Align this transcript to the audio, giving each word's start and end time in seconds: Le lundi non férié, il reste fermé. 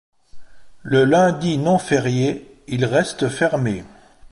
Le 0.81 1.05
lundi 1.05 1.59
non 1.59 1.77
férié, 1.77 2.59
il 2.65 2.85
reste 2.85 3.29
fermé. 3.29 3.83